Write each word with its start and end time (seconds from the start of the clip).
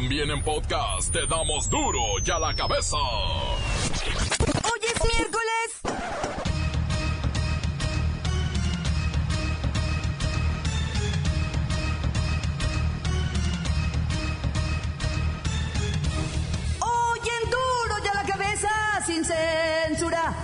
También 0.00 0.30
en 0.30 0.40
podcast 0.44 1.12
te 1.12 1.26
damos 1.26 1.68
duro 1.68 1.98
y 2.24 2.30
a 2.30 2.38
la 2.38 2.54
cabeza. 2.54 2.96
Hoy 2.96 4.80
es 4.84 5.02
miércoles. 5.18 5.68
Hoy 16.78 17.20
duro 17.50 17.94
y 18.04 18.06
a 18.06 18.14
la 18.14 18.22
cabeza, 18.22 18.68
sin 19.04 19.24
censura. 19.24 20.36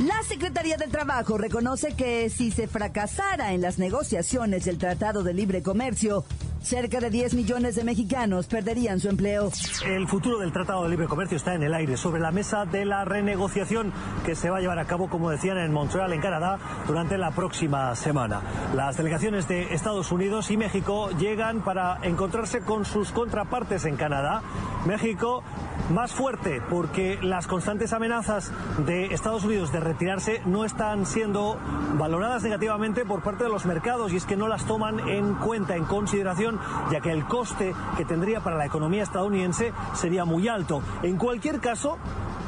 La 0.00 0.20
Secretaría 0.24 0.76
del 0.76 0.90
Trabajo 0.90 1.38
reconoce 1.38 1.94
que 1.94 2.28
si 2.28 2.50
se 2.50 2.66
fracasara 2.66 3.52
en 3.52 3.60
las 3.60 3.78
negociaciones 3.78 4.64
del 4.64 4.78
Tratado 4.78 5.22
de 5.22 5.32
Libre 5.32 5.62
Comercio, 5.62 6.24
Cerca 6.62 7.00
de 7.00 7.10
10 7.10 7.34
millones 7.34 7.74
de 7.74 7.84
mexicanos 7.84 8.46
perderían 8.46 9.00
su 9.00 9.08
empleo. 9.08 9.50
El 9.86 10.06
futuro 10.06 10.38
del 10.38 10.52
Tratado 10.52 10.84
de 10.84 10.90
Libre 10.90 11.06
Comercio 11.06 11.36
está 11.36 11.54
en 11.54 11.62
el 11.62 11.74
aire, 11.74 11.96
sobre 11.96 12.20
la 12.20 12.30
mesa 12.30 12.64
de 12.66 12.84
la 12.84 13.04
renegociación 13.04 13.92
que 14.24 14.34
se 14.34 14.50
va 14.50 14.58
a 14.58 14.60
llevar 14.60 14.78
a 14.78 14.84
cabo, 14.84 15.08
como 15.08 15.30
decían, 15.30 15.58
en 15.58 15.72
Montreal, 15.72 16.12
en 16.12 16.20
Canadá, 16.20 16.58
durante 16.86 17.18
la 17.18 17.30
próxima 17.30 17.94
semana. 17.96 18.42
Las 18.74 18.96
delegaciones 18.96 19.48
de 19.48 19.74
Estados 19.74 20.12
Unidos 20.12 20.50
y 20.50 20.56
México 20.56 21.10
llegan 21.18 21.62
para 21.62 21.98
encontrarse 22.02 22.60
con 22.60 22.84
sus 22.84 23.10
contrapartes 23.10 23.84
en 23.84 23.96
Canadá. 23.96 24.42
México 24.86 25.42
más 25.90 26.12
fuerte 26.12 26.62
porque 26.70 27.18
las 27.22 27.46
constantes 27.46 27.92
amenazas 27.92 28.52
de 28.86 29.06
Estados 29.06 29.44
Unidos 29.44 29.72
de 29.72 29.80
retirarse 29.80 30.40
no 30.44 30.64
están 30.64 31.04
siendo 31.04 31.58
valoradas 31.98 32.42
negativamente 32.42 33.04
por 33.04 33.22
parte 33.22 33.44
de 33.44 33.50
los 33.50 33.66
mercados 33.66 34.12
y 34.12 34.16
es 34.16 34.24
que 34.24 34.36
no 34.36 34.46
las 34.46 34.66
toman 34.66 35.00
en 35.08 35.34
cuenta, 35.34 35.76
en 35.76 35.84
consideración, 35.84 36.49
ya 36.90 37.00
que 37.00 37.12
el 37.12 37.26
coste 37.26 37.74
que 37.96 38.04
tendría 38.04 38.40
para 38.40 38.56
la 38.56 38.66
economía 38.66 39.02
estadounidense 39.02 39.72
sería 39.94 40.24
muy 40.24 40.48
alto. 40.48 40.82
En 41.02 41.16
cualquier 41.16 41.60
caso, 41.60 41.98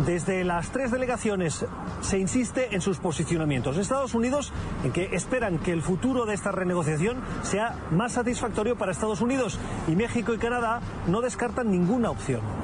desde 0.06 0.44
las 0.44 0.70
tres 0.70 0.90
delegaciones 0.90 1.66
se 2.00 2.18
insiste 2.18 2.74
en 2.74 2.80
sus 2.80 2.98
posicionamientos. 2.98 3.76
Estados 3.76 4.14
Unidos 4.14 4.52
en 4.84 4.92
que 4.92 5.14
esperan 5.14 5.58
que 5.58 5.72
el 5.72 5.82
futuro 5.82 6.24
de 6.24 6.34
esta 6.34 6.52
renegociación 6.52 7.18
sea 7.42 7.76
más 7.90 8.12
satisfactorio 8.12 8.76
para 8.76 8.92
Estados 8.92 9.20
Unidos 9.20 9.58
y 9.86 9.96
México 9.96 10.32
y 10.34 10.38
Canadá 10.38 10.80
no 11.06 11.20
descartan 11.20 11.70
ninguna 11.70 12.10
opción. 12.10 12.61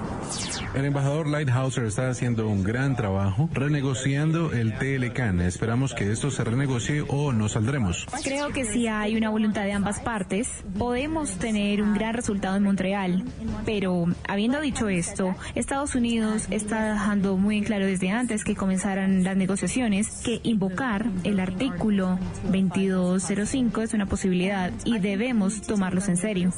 El 0.75 0.85
embajador 0.85 1.27
Lighthouser 1.27 1.85
está 1.85 2.11
haciendo 2.11 2.47
un 2.47 2.63
gran 2.63 2.95
trabajo 2.95 3.49
renegociando 3.53 4.53
el 4.53 4.77
TLCAN. 4.77 5.41
Esperamos 5.41 5.95
que 5.95 6.13
esto 6.13 6.31
se 6.31 6.45
renegocie 6.45 7.03
o 7.09 7.33
no 7.33 7.49
saldremos. 7.49 8.07
Creo 8.23 8.51
que 8.51 8.67
si 8.67 8.87
hay 8.87 9.17
una 9.17 9.31
voluntad 9.31 9.63
de 9.63 9.73
ambas 9.73 10.01
partes, 10.01 10.49
podemos 10.79 11.33
tener 11.39 11.83
un 11.83 11.95
gran 11.95 12.13
resultado 12.13 12.57
en 12.57 12.65
Montreal. 12.65 13.25
Pero, 13.65 14.07
habiendo 14.29 14.61
dicho 14.61 14.89
esto, 14.89 15.35
Estados 15.55 15.95
Unidos 15.95 16.47
está 16.51 16.93
dejando 16.93 17.39
muy 17.39 17.59
en 17.59 17.65
claro 17.65 17.87
desde 17.87 18.11
antes 18.11 18.45
que 18.45 18.55
comenzaran 18.55 19.25
las 19.25 19.37
negociaciones 19.37 20.21
que 20.23 20.41
invocar 20.43 21.07
el 21.25 21.41
artículo 21.41 22.19
2205 22.45 23.83
es 23.83 23.95
una 23.95 24.07
posibilidad 24.07 24.71
y 24.85 24.99
debemos 24.99 25.63
tomarlos 25.63 26.09
en 26.09 26.19
serio. 26.19 26.53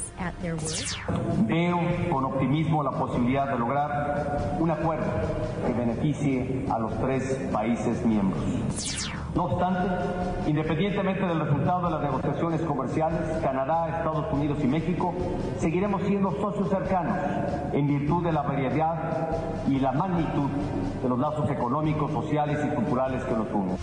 Veo 1.47 1.79
con 2.11 2.25
optimismo 2.25 2.83
la 2.83 2.91
posibilidad 2.91 3.47
de 3.47 3.57
lograr 3.57 4.00
un 4.59 4.71
acuerdo 4.71 5.05
que 5.65 5.73
beneficie 5.73 6.65
a 6.69 6.79
los 6.79 6.93
tres 6.99 7.49
países 7.51 8.05
miembros. 8.05 8.41
No 9.35 9.45
obstante, 9.45 9.87
independientemente 10.47 11.25
del 11.25 11.39
resultado 11.39 11.85
de 11.85 11.91
las 11.91 12.01
negociaciones 12.01 12.61
comerciales, 12.61 13.21
Canadá, 13.41 13.97
Estados 13.99 14.33
Unidos 14.33 14.57
y 14.61 14.67
México 14.67 15.13
seguiremos 15.57 16.01
siendo 16.03 16.31
socios 16.41 16.69
cercanos 16.69 17.17
en 17.71 17.87
virtud 17.87 18.25
de 18.25 18.33
la 18.33 18.41
variedad 18.41 19.29
y 19.69 19.79
la 19.79 19.93
magnitud 19.93 20.49
de 21.01 21.09
los 21.09 21.17
lazos 21.17 21.49
económicos, 21.49 22.11
sociales 22.11 22.59
y 22.65 22.75
culturales 22.75 23.23
que 23.23 23.33
nos 23.33 23.47
unen. 23.53 23.77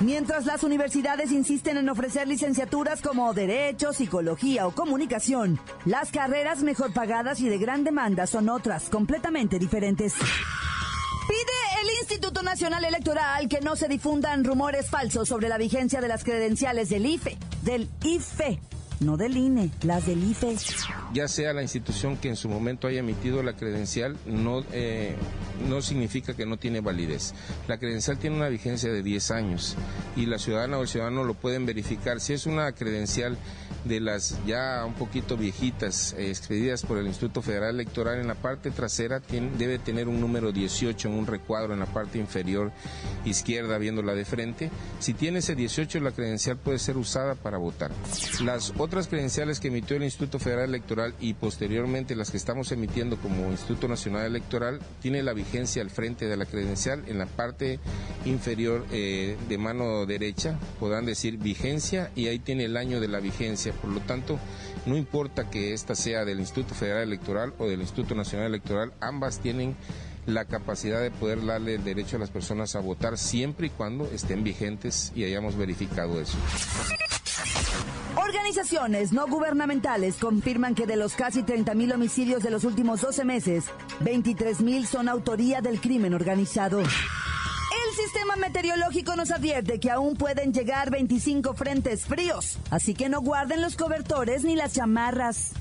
Mientras 0.00 0.46
las 0.46 0.62
universidades 0.64 1.30
insisten 1.30 1.76
en 1.76 1.88
ofrecer 1.90 2.26
licenciaturas 2.26 3.02
como 3.02 3.34
Derecho, 3.34 3.92
Psicología 3.92 4.66
o 4.66 4.70
Comunicación, 4.70 5.60
las 5.84 6.10
carreras 6.10 6.62
mejor 6.62 6.94
pagadas 6.94 7.40
y 7.40 7.48
de 7.50 7.58
gran 7.58 7.84
demanda 7.84 8.26
son 8.26 8.48
otras, 8.48 8.88
completamente 8.88 9.58
diferentes. 9.58 10.14
Pide 10.14 11.82
el 11.82 11.98
Instituto 12.00 12.42
Nacional 12.42 12.84
Electoral 12.84 13.46
que 13.48 13.60
no 13.60 13.76
se 13.76 13.88
difundan 13.88 14.42
rumores 14.42 14.88
falsos 14.88 15.28
sobre 15.28 15.50
la 15.50 15.58
vigencia 15.58 16.00
de 16.00 16.08
las 16.08 16.24
credenciales 16.24 16.88
del 16.88 17.04
IFE, 17.04 17.36
del 17.62 17.90
IFE, 18.02 18.58
no 19.00 19.18
del 19.18 19.36
INE, 19.36 19.70
las 19.82 20.06
del 20.06 20.24
IFE. 20.24 20.56
Ya 21.12 21.26
sea 21.26 21.52
la 21.52 21.62
institución 21.62 22.16
que 22.16 22.28
en 22.28 22.36
su 22.36 22.48
momento 22.48 22.86
haya 22.86 23.00
emitido 23.00 23.42
la 23.42 23.54
credencial, 23.54 24.16
no, 24.26 24.64
eh, 24.72 25.16
no 25.68 25.82
significa 25.82 26.34
que 26.34 26.46
no 26.46 26.56
tiene 26.56 26.80
validez. 26.80 27.34
La 27.66 27.78
credencial 27.78 28.18
tiene 28.18 28.36
una 28.36 28.48
vigencia 28.48 28.92
de 28.92 29.02
10 29.02 29.30
años 29.32 29.76
y 30.16 30.26
la 30.26 30.38
ciudadana 30.38 30.78
o 30.78 30.82
el 30.82 30.88
ciudadano 30.88 31.24
lo 31.24 31.34
pueden 31.34 31.66
verificar. 31.66 32.20
Si 32.20 32.32
es 32.32 32.46
una 32.46 32.70
credencial 32.72 33.36
de 33.84 33.98
las 33.98 34.38
ya 34.46 34.84
un 34.86 34.94
poquito 34.94 35.36
viejitas, 35.36 36.14
eh, 36.16 36.28
expedidas 36.28 36.84
por 36.84 36.98
el 36.98 37.06
Instituto 37.06 37.42
Federal 37.42 37.74
Electoral, 37.74 38.20
en 38.20 38.28
la 38.28 38.34
parte 38.34 38.70
trasera 38.70 39.20
debe 39.58 39.78
tener 39.78 40.06
un 40.06 40.20
número 40.20 40.52
18 40.52 41.08
en 41.08 41.14
un 41.14 41.26
recuadro 41.26 41.72
en 41.72 41.80
la 41.80 41.86
parte 41.86 42.18
inferior 42.18 42.70
izquierda, 43.24 43.78
viéndola 43.78 44.14
de 44.14 44.24
frente. 44.24 44.70
Si 45.00 45.14
tiene 45.14 45.40
ese 45.40 45.54
18, 45.54 45.98
la 46.00 46.12
credencial 46.12 46.56
puede 46.56 46.78
ser 46.78 46.96
usada 46.96 47.34
para 47.34 47.58
votar. 47.58 47.90
Las 48.44 48.72
otras 48.78 49.08
credenciales 49.08 49.58
que 49.58 49.68
emitió 49.68 49.96
el 49.96 50.04
Instituto 50.04 50.38
Federal 50.38 50.68
Electoral 50.68 50.99
y 51.20 51.34
posteriormente 51.34 52.14
las 52.14 52.30
que 52.30 52.36
estamos 52.36 52.72
emitiendo 52.72 53.16
como 53.16 53.50
Instituto 53.50 53.88
Nacional 53.88 54.26
Electoral, 54.26 54.80
tiene 55.00 55.22
la 55.22 55.32
vigencia 55.32 55.82
al 55.82 55.90
frente 55.90 56.26
de 56.26 56.36
la 56.36 56.46
credencial 56.46 57.04
en 57.06 57.18
la 57.18 57.26
parte 57.26 57.78
inferior 58.24 58.86
eh, 58.92 59.36
de 59.48 59.58
mano 59.58 60.06
derecha, 60.06 60.58
podrán 60.78 61.06
decir 61.06 61.38
vigencia 61.38 62.10
y 62.14 62.28
ahí 62.28 62.38
tiene 62.38 62.64
el 62.64 62.76
año 62.76 63.00
de 63.00 63.08
la 63.08 63.20
vigencia. 63.20 63.72
Por 63.72 63.90
lo 63.90 64.00
tanto, 64.00 64.38
no 64.86 64.96
importa 64.96 65.50
que 65.50 65.72
esta 65.72 65.94
sea 65.94 66.24
del 66.24 66.40
Instituto 66.40 66.74
Federal 66.74 67.02
Electoral 67.02 67.52
o 67.58 67.66
del 67.66 67.80
Instituto 67.80 68.14
Nacional 68.14 68.48
Electoral, 68.48 68.92
ambas 69.00 69.40
tienen 69.40 69.76
la 70.26 70.44
capacidad 70.44 71.00
de 71.00 71.10
poder 71.10 71.44
darle 71.44 71.74
el 71.74 71.84
derecho 71.84 72.16
a 72.16 72.20
las 72.20 72.30
personas 72.30 72.76
a 72.76 72.80
votar 72.80 73.18
siempre 73.18 73.68
y 73.68 73.70
cuando 73.70 74.04
estén 74.12 74.44
vigentes 74.44 75.12
y 75.14 75.24
hayamos 75.24 75.56
verificado 75.56 76.20
eso. 76.20 76.36
Organizaciones 78.16 79.12
no 79.12 79.26
gubernamentales 79.26 80.16
confirman 80.16 80.74
que 80.74 80.86
de 80.86 80.96
los 80.96 81.14
casi 81.14 81.42
30.000 81.42 81.94
homicidios 81.94 82.42
de 82.42 82.50
los 82.50 82.64
últimos 82.64 83.00
12 83.00 83.24
meses, 83.24 83.64
23.000 84.00 84.84
son 84.84 85.08
autoría 85.08 85.60
del 85.60 85.80
crimen 85.80 86.14
organizado. 86.14 86.80
El 86.80 87.96
sistema 87.96 88.36
meteorológico 88.36 89.14
nos 89.14 89.30
advierte 89.30 89.78
que 89.78 89.90
aún 89.90 90.16
pueden 90.16 90.52
llegar 90.52 90.90
25 90.90 91.54
frentes 91.54 92.04
fríos, 92.04 92.58
así 92.70 92.94
que 92.94 93.08
no 93.08 93.20
guarden 93.20 93.62
los 93.62 93.76
cobertores 93.76 94.42
ni 94.42 94.56
las 94.56 94.74
chamarras. 94.74 95.52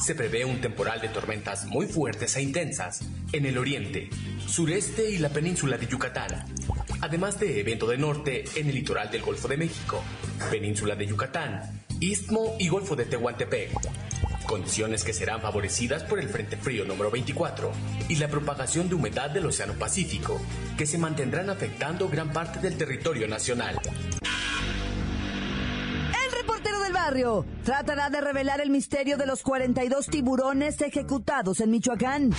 Se 0.00 0.14
prevé 0.14 0.44
un 0.44 0.60
temporal 0.60 1.00
de 1.00 1.08
tormentas 1.08 1.66
muy 1.66 1.86
fuertes 1.86 2.36
e 2.36 2.42
intensas 2.42 3.02
en 3.32 3.46
el 3.46 3.58
oriente, 3.58 4.08
sureste 4.46 5.10
y 5.10 5.18
la 5.18 5.28
península 5.28 5.76
de 5.76 5.86
Yucatán, 5.86 6.44
además 7.02 7.38
de 7.38 7.60
evento 7.60 7.86
de 7.86 7.98
norte 7.98 8.44
en 8.54 8.68
el 8.68 8.76
litoral 8.76 9.10
del 9.10 9.22
Golfo 9.22 9.48
de 9.48 9.56
México, 9.56 10.02
península 10.50 10.94
de 10.94 11.06
Yucatán, 11.06 11.84
Istmo 12.00 12.56
y 12.58 12.68
Golfo 12.68 12.96
de 12.96 13.04
Tehuantepec. 13.04 13.70
Condiciones 14.46 15.04
que 15.04 15.12
serán 15.12 15.40
favorecidas 15.40 16.04
por 16.04 16.20
el 16.20 16.28
Frente 16.28 16.56
Frío 16.56 16.84
número 16.84 17.10
24 17.10 17.72
y 18.08 18.16
la 18.16 18.28
propagación 18.28 18.88
de 18.88 18.94
humedad 18.94 19.30
del 19.30 19.46
Océano 19.46 19.74
Pacífico, 19.74 20.40
que 20.78 20.86
se 20.86 20.96
mantendrán 20.96 21.50
afectando 21.50 22.08
gran 22.08 22.32
parte 22.32 22.60
del 22.60 22.76
territorio 22.76 23.26
nacional. 23.26 23.80
El 26.24 26.32
reportero 26.38 26.80
del 26.80 26.92
barrio 26.92 27.44
tratará 27.64 28.10
de 28.10 28.20
revelar 28.20 28.60
el 28.60 28.70
misterio 28.70 29.16
de 29.16 29.26
los 29.26 29.42
42 29.42 30.06
tiburones 30.06 30.80
ejecutados 30.80 31.60
en 31.60 31.70
Michoacán. 31.70 32.30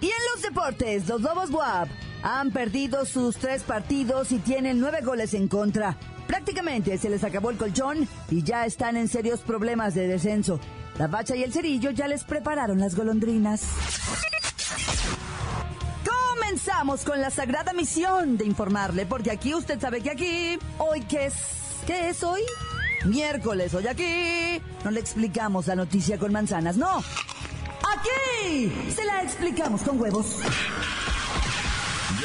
Y 0.00 0.06
en 0.06 0.22
los 0.32 0.42
deportes, 0.42 1.08
los 1.08 1.20
Lobos 1.20 1.50
Buap 1.50 1.88
han 2.24 2.50
perdido 2.50 3.04
sus 3.04 3.36
tres 3.36 3.62
partidos 3.62 4.32
y 4.32 4.38
tienen 4.38 4.80
nueve 4.80 5.02
goles 5.02 5.34
en 5.34 5.46
contra. 5.46 5.96
Prácticamente 6.26 6.96
se 6.96 7.10
les 7.10 7.22
acabó 7.22 7.50
el 7.50 7.58
colchón 7.58 8.08
y 8.30 8.42
ya 8.42 8.64
están 8.64 8.96
en 8.96 9.08
serios 9.08 9.40
problemas 9.40 9.94
de 9.94 10.08
descenso. 10.08 10.58
La 10.98 11.06
bacha 11.06 11.36
y 11.36 11.42
el 11.42 11.52
cerillo 11.52 11.90
ya 11.90 12.08
les 12.08 12.24
prepararon 12.24 12.80
las 12.80 12.96
golondrinas. 12.96 13.62
Comenzamos 16.34 17.04
con 17.04 17.20
la 17.20 17.30
sagrada 17.30 17.74
misión 17.74 18.38
de 18.38 18.46
informarle, 18.46 19.04
porque 19.04 19.30
aquí 19.30 19.54
usted 19.54 19.78
sabe 19.78 20.00
que 20.00 20.10
aquí, 20.10 20.58
hoy 20.78 21.02
qué 21.02 21.26
es, 21.26 21.34
¿qué 21.86 22.08
es 22.08 22.22
hoy? 22.22 22.40
Miércoles, 23.04 23.74
hoy 23.74 23.86
aquí, 23.86 24.62
no 24.82 24.90
le 24.90 25.00
explicamos 25.00 25.66
la 25.66 25.76
noticia 25.76 26.18
con 26.18 26.32
manzanas, 26.32 26.78
no. 26.78 27.04
Aquí 27.98 28.72
se 28.94 29.04
la 29.04 29.22
explicamos 29.22 29.82
con 29.82 30.00
huevos. 30.00 30.38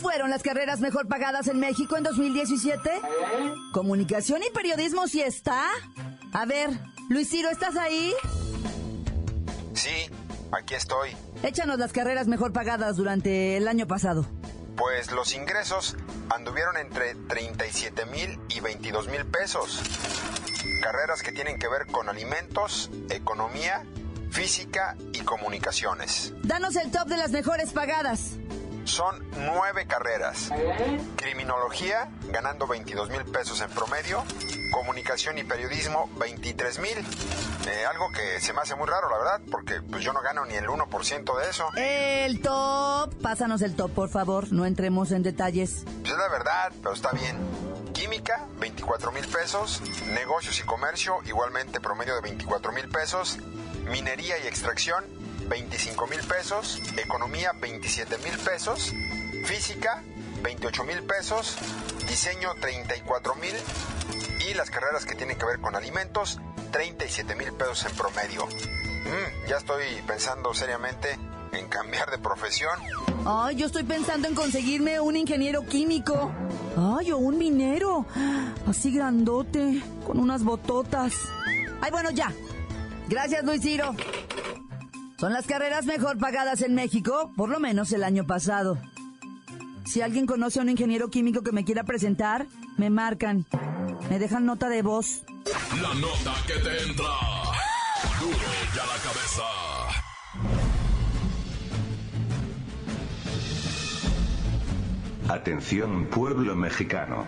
Fueron 0.00 0.30
las 0.30 0.42
carreras 0.42 0.80
mejor 0.80 1.06
pagadas 1.06 1.46
en 1.48 1.60
México 1.60 1.96
en 1.96 2.02
2017? 2.02 2.90
Comunicación 3.72 4.42
y 4.42 4.50
periodismo 4.50 5.06
sí 5.06 5.20
está. 5.20 5.64
A 6.32 6.46
ver, 6.46 6.70
Luis 7.08 7.28
Ciro, 7.28 7.50
¿estás 7.50 7.76
ahí? 7.76 8.12
Sí, 9.74 10.10
aquí 10.52 10.74
estoy. 10.74 11.16
Échanos 11.42 11.78
las 11.78 11.92
carreras 11.92 12.26
mejor 12.26 12.52
pagadas 12.52 12.96
durante 12.96 13.56
el 13.56 13.68
año 13.68 13.86
pasado. 13.86 14.26
Pues 14.76 15.12
los 15.12 15.34
ingresos 15.34 15.96
anduvieron 16.34 16.76
entre 16.78 17.14
37 17.14 18.06
mil 18.06 18.38
y 18.48 18.60
22 18.60 19.08
mil 19.08 19.26
pesos. 19.26 19.80
Carreras 20.82 21.22
que 21.22 21.32
tienen 21.32 21.58
que 21.58 21.68
ver 21.68 21.86
con 21.86 22.08
alimentos, 22.08 22.90
economía, 23.10 23.84
física 24.30 24.96
y 25.12 25.20
comunicaciones. 25.20 26.32
Danos 26.42 26.76
el 26.76 26.90
top 26.90 27.08
de 27.08 27.16
las 27.16 27.30
mejores 27.30 27.72
pagadas. 27.72 28.38
Son 28.84 29.24
nueve 29.36 29.86
carreras. 29.86 30.50
Criminología, 31.16 32.10
ganando 32.28 32.66
22 32.66 33.10
mil 33.10 33.24
pesos 33.24 33.60
en 33.60 33.70
promedio. 33.70 34.24
Comunicación 34.72 35.38
y 35.38 35.44
periodismo, 35.44 36.08
23 36.18 36.78
mil. 36.78 36.98
Eh, 37.68 37.84
algo 37.88 38.10
que 38.12 38.40
se 38.40 38.52
me 38.52 38.60
hace 38.60 38.74
muy 38.74 38.86
raro, 38.86 39.10
la 39.10 39.18
verdad, 39.18 39.40
porque 39.50 39.82
pues 39.82 40.02
yo 40.02 40.12
no 40.12 40.22
gano 40.22 40.44
ni 40.46 40.54
el 40.54 40.66
1% 40.66 41.38
de 41.38 41.50
eso. 41.50 41.66
El 41.76 42.40
top. 42.40 43.14
Pásanos 43.22 43.62
el 43.62 43.76
top, 43.76 43.92
por 43.92 44.08
favor. 44.08 44.52
No 44.52 44.64
entremos 44.64 45.12
en 45.12 45.22
detalles. 45.22 45.84
Pues 46.00 46.12
es 46.12 46.18
la 46.18 46.28
verdad, 46.28 46.72
pero 46.82 46.94
está 46.94 47.10
bien. 47.12 47.36
Química, 47.92 48.46
24 48.58 49.12
mil 49.12 49.26
pesos. 49.26 49.82
Negocios 50.14 50.58
y 50.58 50.62
comercio, 50.62 51.18
igualmente 51.26 51.80
promedio 51.80 52.14
de 52.14 52.22
24 52.22 52.72
mil 52.72 52.88
pesos. 52.88 53.38
Minería 53.90 54.38
y 54.38 54.46
extracción, 54.46 55.04
25 55.50 56.06
mil 56.06 56.20
pesos, 56.20 56.80
economía 56.96 57.52
27 57.60 58.18
mil 58.18 58.38
pesos, 58.38 58.94
física 59.44 60.00
28 60.42 60.84
mil 60.84 61.02
pesos, 61.02 61.56
diseño 62.08 62.54
34 62.60 63.34
mil 63.34 63.54
y 64.48 64.54
las 64.54 64.70
carreras 64.70 65.04
que 65.04 65.16
tienen 65.16 65.36
que 65.36 65.44
ver 65.44 65.60
con 65.60 65.74
alimentos 65.74 66.38
37 66.70 67.34
mil 67.34 67.52
pesos 67.52 67.84
en 67.84 67.96
promedio. 67.96 68.46
Mm, 68.46 69.48
ya 69.48 69.56
estoy 69.56 69.84
pensando 70.06 70.54
seriamente 70.54 71.18
en 71.52 71.66
cambiar 71.68 72.10
de 72.12 72.18
profesión. 72.18 72.78
Ay, 73.26 73.56
yo 73.56 73.66
estoy 73.66 73.82
pensando 73.82 74.28
en 74.28 74.36
conseguirme 74.36 75.00
un 75.00 75.16
ingeniero 75.16 75.66
químico. 75.66 76.30
Ay, 76.76 77.10
o 77.10 77.18
un 77.18 77.36
minero. 77.36 78.06
Así 78.68 78.92
grandote, 78.92 79.82
con 80.06 80.20
unas 80.20 80.44
bototas. 80.44 81.12
Ay, 81.80 81.90
bueno, 81.90 82.10
ya. 82.12 82.32
Gracias, 83.08 83.42
Luis. 83.44 83.62
Son 85.20 85.34
las 85.34 85.46
carreras 85.46 85.84
mejor 85.84 86.16
pagadas 86.16 86.62
en 86.62 86.74
México, 86.74 87.30
por 87.36 87.50
lo 87.50 87.60
menos 87.60 87.92
el 87.92 88.04
año 88.04 88.26
pasado. 88.26 88.78
Si 89.84 90.00
alguien 90.00 90.24
conoce 90.24 90.58
a 90.60 90.62
un 90.62 90.70
ingeniero 90.70 91.10
químico 91.10 91.42
que 91.42 91.52
me 91.52 91.62
quiera 91.62 91.84
presentar, 91.84 92.46
me 92.78 92.88
marcan. 92.88 93.44
Me 94.08 94.18
dejan 94.18 94.46
nota 94.46 94.70
de 94.70 94.80
voz. 94.80 95.22
La 95.82 95.92
nota 95.92 96.34
que 96.46 96.54
te 96.54 96.84
entra. 96.84 97.04
Duro 98.18 98.38
ya 98.74 98.86
la 98.86 98.96
cabeza. 99.04 99.42
Atención 105.28 106.06
pueblo 106.06 106.56
mexicano. 106.56 107.26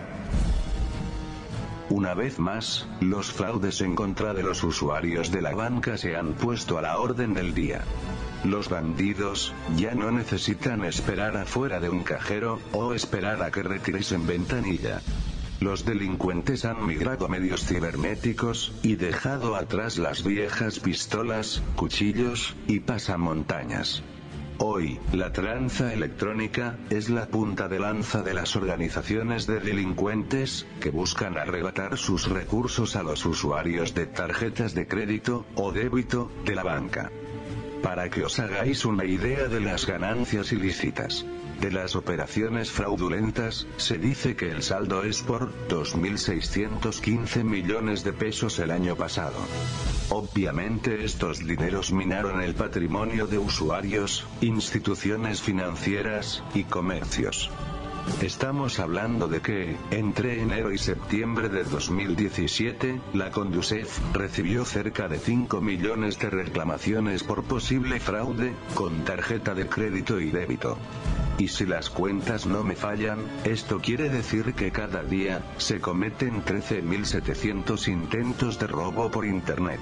Una 1.93 2.15
vez 2.15 2.39
más, 2.39 2.87
los 3.01 3.31
fraudes 3.31 3.79
en 3.81 3.93
contra 3.93 4.33
de 4.33 4.41
los 4.41 4.63
usuarios 4.63 5.31
de 5.31 5.43
la 5.43 5.53
banca 5.53 5.95
se 5.95 6.15
han 6.15 6.33
puesto 6.33 6.79
a 6.79 6.81
la 6.81 6.97
orden 6.97 7.35
del 7.35 7.53
día. 7.53 7.83
Los 8.43 8.67
bandidos, 8.67 9.53
ya 9.75 9.93
no 9.93 10.09
necesitan 10.09 10.85
esperar 10.85 11.37
afuera 11.37 11.79
de 11.79 11.91
un 11.91 12.01
cajero, 12.01 12.59
o 12.71 12.95
esperar 12.95 13.43
a 13.43 13.51
que 13.51 13.61
retires 13.61 14.11
en 14.11 14.25
ventanilla. 14.25 15.01
Los 15.59 15.85
delincuentes 15.85 16.65
han 16.65 16.83
migrado 16.83 17.27
a 17.27 17.29
medios 17.29 17.63
cibernéticos, 17.63 18.73
y 18.81 18.95
dejado 18.95 19.55
atrás 19.55 19.99
las 19.99 20.23
viejas 20.23 20.79
pistolas, 20.79 21.61
cuchillos, 21.75 22.55
y 22.65 22.79
pasamontañas. 22.79 24.01
Hoy, 24.59 24.99
la 25.11 25.31
tranza 25.31 25.93
electrónica 25.93 26.77
es 26.89 27.09
la 27.09 27.25
punta 27.25 27.67
de 27.67 27.79
lanza 27.79 28.21
de 28.21 28.33
las 28.33 28.55
organizaciones 28.55 29.47
de 29.47 29.59
delincuentes 29.59 30.67
que 30.79 30.91
buscan 30.91 31.37
arrebatar 31.37 31.97
sus 31.97 32.29
recursos 32.29 32.95
a 32.95 33.03
los 33.03 33.25
usuarios 33.25 33.93
de 33.95 34.05
tarjetas 34.05 34.75
de 34.75 34.87
crédito 34.87 35.45
o 35.55 35.71
débito 35.71 36.31
de 36.45 36.55
la 36.55 36.63
banca. 36.63 37.11
Para 37.83 38.09
que 38.09 38.23
os 38.23 38.39
hagáis 38.39 38.85
una 38.85 39.05
idea 39.05 39.47
de 39.49 39.59
las 39.59 39.85
ganancias 39.85 40.51
ilícitas 40.53 41.25
de 41.59 41.71
las 41.71 41.95
operaciones 41.95 42.71
fraudulentas, 42.71 43.67
se 43.77 43.97
dice 43.97 44.35
que 44.35 44.49
el 44.49 44.63
saldo 44.63 45.03
es 45.03 45.21
por 45.21 45.51
2.615 45.67 47.43
millones 47.43 48.03
de 48.03 48.11
pesos 48.11 48.59
el 48.59 48.71
año 48.71 48.95
pasado. 48.95 49.37
Obviamente 50.09 51.05
estos 51.05 51.39
dineros 51.39 51.91
minaron 51.91 52.41
el 52.41 52.55
patrimonio 52.55 53.27
de 53.27 53.37
usuarios, 53.37 54.25
instituciones 54.41 55.41
financieras, 55.41 56.43
y 56.53 56.63
comercios. 56.63 57.49
Estamos 58.21 58.79
hablando 58.79 59.27
de 59.27 59.41
que, 59.41 59.75
entre 59.91 60.41
enero 60.41 60.71
y 60.71 60.77
septiembre 60.77 61.49
de 61.49 61.63
2017, 61.63 63.01
la 63.13 63.31
Conducef 63.31 63.99
recibió 64.13 64.65
cerca 64.65 65.07
de 65.07 65.19
5 65.19 65.61
millones 65.61 66.19
de 66.19 66.29
reclamaciones 66.29 67.23
por 67.23 67.43
posible 67.43 67.99
fraude, 67.99 68.53
con 68.75 69.03
tarjeta 69.03 69.53
de 69.53 69.67
crédito 69.67 70.19
y 70.19 70.31
débito. 70.31 70.77
Y 71.37 71.47
si 71.47 71.65
las 71.65 71.89
cuentas 71.89 72.45
no 72.45 72.63
me 72.63 72.75
fallan, 72.75 73.19
esto 73.43 73.79
quiere 73.79 74.09
decir 74.09 74.53
que 74.53 74.71
cada 74.71 75.03
día, 75.03 75.41
se 75.57 75.79
cometen 75.79 76.43
13.700 76.43 77.87
intentos 77.87 78.59
de 78.59 78.67
robo 78.67 79.09
por 79.11 79.25
Internet. 79.25 79.81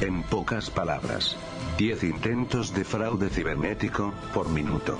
En 0.00 0.22
pocas 0.22 0.70
palabras, 0.70 1.36
10 1.78 2.04
intentos 2.04 2.72
de 2.74 2.84
fraude 2.84 3.30
cibernético, 3.30 4.12
por 4.32 4.48
minuto. 4.48 4.96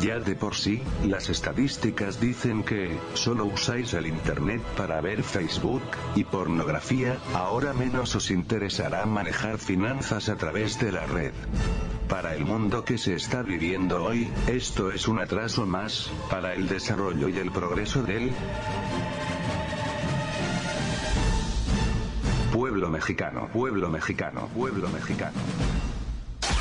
Ya 0.00 0.20
de 0.20 0.36
por 0.36 0.54
sí, 0.54 0.82
las 1.04 1.28
estadísticas 1.28 2.20
dicen 2.20 2.62
que, 2.62 2.96
solo 3.14 3.46
usáis 3.46 3.94
el 3.94 4.06
Internet 4.06 4.62
para 4.76 5.00
ver 5.00 5.22
Facebook, 5.22 5.82
y 6.14 6.24
pornografía, 6.24 7.18
ahora 7.34 7.72
menos 7.72 8.14
os 8.14 8.30
interesará 8.30 9.06
manejar 9.06 9.58
finanzas 9.58 10.28
a 10.28 10.36
través 10.36 10.78
de 10.78 10.92
la 10.92 11.06
red. 11.06 11.32
Para 12.08 12.34
el 12.34 12.44
mundo 12.44 12.84
que 12.84 12.96
se 12.96 13.14
está 13.14 13.42
viviendo 13.42 14.04
hoy, 14.04 14.30
esto 14.46 14.90
es 14.90 15.08
un 15.08 15.18
atraso 15.18 15.66
más, 15.66 16.10
para 16.30 16.54
el 16.54 16.68
desarrollo 16.68 17.28
y 17.28 17.36
el 17.38 17.50
progreso 17.50 18.02
del 18.02 18.32
pueblo 22.52 22.88
mexicano, 22.88 23.48
pueblo 23.52 23.88
mexicano, 23.88 24.48
pueblo 24.54 24.88
mexicano. 24.88 25.38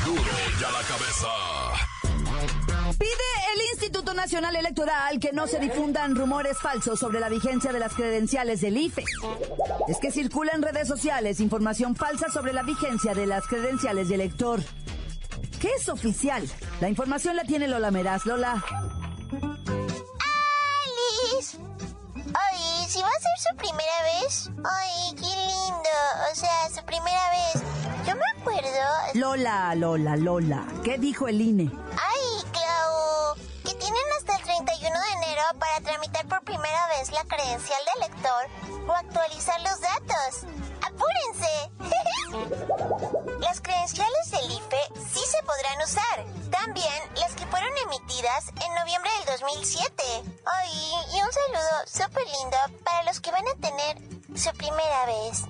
Duro 0.06 0.22
ya 0.60 0.72
la 0.72 0.82
cabeza. 0.84 1.77
Pide 2.98 3.28
el 3.54 3.62
Instituto 3.74 4.14
Nacional 4.14 4.56
Electoral 4.56 5.20
que 5.20 5.32
no 5.34 5.48
se 5.48 5.60
difundan 5.60 6.16
rumores 6.16 6.58
falsos 6.58 7.00
sobre 7.00 7.20
la 7.20 7.28
vigencia 7.30 7.74
de 7.74 7.80
las 7.80 7.94
credenciales 7.94 8.62
del 8.62 8.78
IFE. 8.78 9.04
Es 9.88 9.98
que 10.00 10.12
circula 10.12 10.54
en 10.54 10.62
redes 10.62 10.88
sociales 10.88 11.40
información 11.40 11.96
falsa 11.96 12.30
sobre 12.30 12.54
la 12.54 12.64
vigencia 12.64 13.14
de 13.14 13.26
las 13.26 13.46
credenciales 13.48 14.10
de 14.10 14.16
elector. 14.16 14.62
¿Qué 15.60 15.70
es 15.78 15.90
oficial? 15.90 16.48
La 16.80 16.88
información 16.90 17.36
la 17.36 17.44
tiene 17.44 17.68
Lola 17.68 17.92
Meraz. 17.92 18.26
Lola. 18.26 18.64
¡Alice! 21.34 21.58
Ay, 22.34 22.86
si 22.88 23.02
va 23.02 23.08
a 23.08 23.20
ser 23.20 23.38
su 23.50 23.58
primera 23.58 24.04
vez. 24.22 24.50
Ay, 24.64 25.16
qué 25.16 25.22
lindo. 25.24 25.90
O 26.32 26.36
sea, 26.36 26.70
su 26.74 26.86
primera 26.86 27.30
vez. 27.32 27.64
Yo 28.08 28.16
me 28.16 28.22
acuerdo. 28.40 28.70
Lola, 29.16 29.76
Lola, 29.76 30.16
Lola. 30.16 30.66
¿Qué 30.84 30.98
dijo 30.98 31.28
el 31.28 31.42
INE? 31.42 31.72
Ay, 31.92 32.17
tramitar 35.98 36.28
por 36.28 36.44
primera 36.44 36.88
vez 36.90 37.12
la 37.12 37.24
credencial 37.24 37.80
de 37.86 38.08
lector 38.08 38.88
o 38.88 38.92
actualizar 38.94 39.60
los 39.62 39.82
datos. 39.82 40.46
¡Apúrense! 40.86 41.72
las 43.40 43.62
credenciales 43.62 44.32
del 44.32 44.52
IFE 44.52 44.78
sí 45.10 45.20
se 45.26 45.42
podrán 45.44 45.82
usar. 45.84 46.52
También 46.52 46.94
las 47.16 47.34
que 47.34 47.48
fueron 47.48 47.70
emitidas 47.86 48.50
en 48.50 48.76
noviembre 48.76 49.10
del 49.20 49.40
2007. 49.40 50.04
Ay, 50.46 50.70
y 51.14 51.22
un 51.22 51.32
saludo 51.32 51.88
súper 51.88 52.26
lindo 52.26 52.58
para 52.84 53.04
los 53.04 53.20
que 53.20 53.32
van 53.32 53.48
a 53.48 53.56
tener 53.56 53.98
su 54.38 54.52
primera 54.56 55.06
vez. 55.08 55.46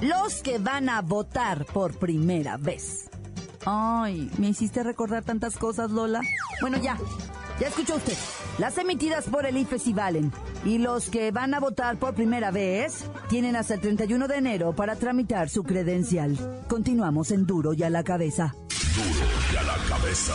Los 0.00 0.42
que 0.42 0.58
van 0.58 0.88
a 0.88 1.02
votar 1.02 1.66
por 1.66 1.98
primera 1.98 2.56
vez. 2.56 3.10
Ay, 3.66 4.30
me 4.38 4.48
hiciste 4.48 4.82
recordar 4.82 5.22
tantas 5.22 5.56
cosas, 5.58 5.90
Lola. 5.90 6.22
Bueno, 6.62 6.78
ya. 6.78 6.96
Ya 7.60 7.68
escuchó 7.68 7.96
usted. 7.96 8.16
Las 8.58 8.76
emitidas 8.78 9.24
por 9.26 9.46
el 9.46 9.56
IFE 9.56 9.78
sí 9.78 9.92
valen. 9.92 10.32
Y 10.64 10.78
los 10.78 11.08
que 11.08 11.30
van 11.30 11.54
a 11.54 11.60
votar 11.60 11.98
por 11.98 12.14
primera 12.14 12.50
vez 12.50 13.04
tienen 13.28 13.56
hasta 13.56 13.74
el 13.74 13.80
31 13.80 14.28
de 14.28 14.36
enero 14.36 14.74
para 14.74 14.96
tramitar 14.96 15.48
su 15.48 15.64
credencial. 15.64 16.36
Continuamos 16.68 17.30
en 17.30 17.46
Duro 17.46 17.72
y 17.72 17.82
a 17.82 17.90
la 17.90 18.04
cabeza. 18.04 18.54
Duro 18.94 19.26
y 19.52 19.56
a 19.56 19.62
la 19.62 19.76
cabeza. 19.88 20.34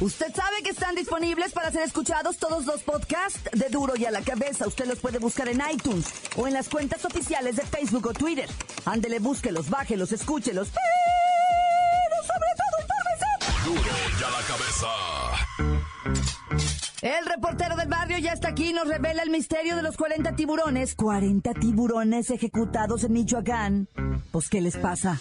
Usted 0.00 0.34
sabe 0.34 0.62
que 0.64 0.70
están 0.70 0.94
disponibles 0.94 1.52
para 1.52 1.70
ser 1.70 1.82
escuchados 1.82 2.38
todos 2.38 2.64
los 2.64 2.82
podcasts 2.82 3.42
de 3.52 3.68
Duro 3.68 3.92
y 3.96 4.06
a 4.06 4.10
la 4.10 4.22
cabeza. 4.22 4.66
Usted 4.66 4.86
los 4.86 4.98
puede 4.98 5.18
buscar 5.18 5.46
en 5.48 5.60
iTunes 5.70 6.06
o 6.36 6.46
en 6.46 6.54
las 6.54 6.70
cuentas 6.70 7.04
oficiales 7.04 7.56
de 7.56 7.66
Facebook 7.66 8.06
o 8.06 8.14
Twitter. 8.14 8.48
Ándele, 8.86 9.18
búsquelos, 9.18 9.68
bájelos, 9.68 10.12
escúchelos. 10.12 10.68
Pero 10.70 12.16
sobre 12.22 12.48
todo, 12.56 12.80
infórmese. 12.80 13.26
Duro 13.66 13.94
y 14.18 14.22
a 14.22 14.30
la 14.30 14.40
cabeza. 14.46 14.88
El 17.02 17.26
reportero 17.26 17.76
del 17.76 17.88
barrio 17.88 18.16
ya 18.18 18.32
está 18.32 18.48
aquí 18.48 18.70
y 18.70 18.72
nos 18.72 18.88
revela 18.88 19.22
el 19.22 19.28
misterio 19.28 19.76
de 19.76 19.82
los 19.82 19.98
40 19.98 20.34
tiburones. 20.34 20.94
40 20.94 21.52
tiburones 21.54 22.30
ejecutados 22.30 23.04
en 23.04 23.12
Michoacán. 23.12 23.88
Pues, 24.32 24.48
¿qué 24.48 24.62
les 24.62 24.78
pasa? 24.78 25.20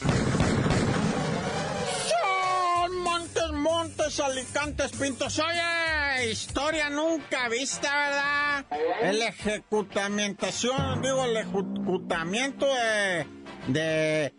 Alicantes, 4.26 4.92
pintos. 4.94 5.40
Oye, 5.40 6.32
historia 6.32 6.90
nunca 6.90 7.50
vista, 7.50 7.90
¿verdad? 7.96 8.66
El 9.02 9.22
ejecutamientación, 9.22 11.02
digo, 11.02 11.26
el 11.26 11.38
ejecutamiento 11.38 12.66
de... 12.66 13.28
de... 13.68 14.34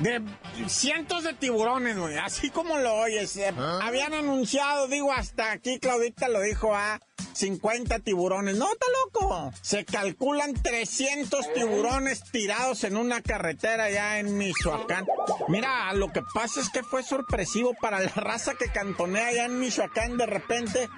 De 0.00 0.22
cientos 0.68 1.22
de 1.22 1.34
tiburones, 1.34 1.98
güey, 1.98 2.16
así 2.16 2.48
como 2.48 2.78
lo 2.78 2.94
oyes. 2.94 3.36
eh, 3.36 3.52
Habían 3.82 4.14
anunciado, 4.14 4.88
digo, 4.88 5.12
hasta 5.12 5.52
aquí 5.52 5.78
Claudita 5.78 6.30
lo 6.30 6.40
dijo, 6.40 6.74
ah, 6.74 6.98
50 7.34 7.98
tiburones. 7.98 8.54
Está 8.54 8.70
loco. 9.12 9.52
Se 9.60 9.84
calculan 9.84 10.54
300 10.54 11.52
tiburones 11.52 12.22
tirados 12.30 12.84
en 12.84 12.96
una 12.96 13.22
carretera 13.22 13.90
ya 13.90 14.18
en 14.18 14.36
Michoacán. 14.36 15.06
Mira, 15.48 15.92
lo 15.94 16.08
que 16.12 16.22
pasa 16.34 16.60
es 16.60 16.70
que 16.70 16.82
fue 16.82 17.02
sorpresivo 17.02 17.74
para 17.80 18.00
la 18.00 18.08
raza 18.16 18.54
que 18.54 18.66
cantonea 18.66 19.28
allá 19.28 19.44
en 19.46 19.58
Michoacán 19.58 20.16
de 20.16 20.26
repente. 20.26 20.88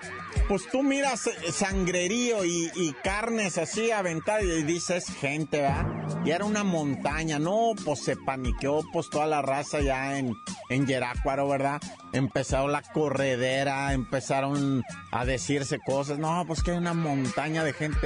Pues 0.48 0.68
tú 0.70 0.82
miras 0.82 1.26
eh, 1.26 1.52
sangrerío 1.52 2.44
y, 2.44 2.70
y 2.74 2.92
carnes 3.02 3.56
así 3.58 3.90
aventadas 3.90 4.44
y 4.44 4.62
dices 4.62 5.06
gente, 5.06 5.62
¿verdad? 5.62 5.86
Y 6.24 6.30
era 6.30 6.44
una 6.44 6.64
montaña, 6.64 7.38
no, 7.38 7.72
pues 7.84 8.04
se 8.04 8.16
paniqueó 8.16 8.82
pues 8.92 9.08
toda 9.08 9.26
la 9.26 9.42
raza 9.42 9.80
ya 9.80 10.18
en, 10.18 10.34
en 10.68 10.86
Yerácuaro, 10.86 11.48
¿verdad? 11.48 11.80
Empezaron 12.12 12.72
la 12.72 12.82
corredera, 12.82 13.92
empezaron 13.92 14.84
a 15.10 15.24
decirse 15.24 15.78
cosas, 15.84 16.18
no, 16.18 16.44
pues 16.46 16.62
que 16.62 16.72
hay 16.72 16.76
una 16.76 16.94
montaña 16.94 17.64
de 17.64 17.72
gente. 17.72 18.03